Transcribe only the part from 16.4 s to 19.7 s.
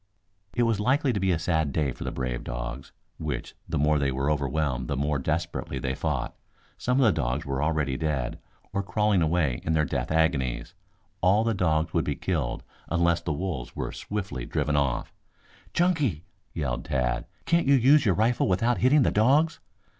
yelled Tad, "can't you use your rifle without hitting the dogs?"